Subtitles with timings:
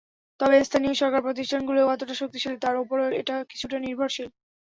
[0.39, 4.27] তবে স্থানীয় সরকার প্রতিষ্ঠানগুলো কতটা শক্তিশালী, তার ওপরও এটা কিছুটা নির্ভরশীল।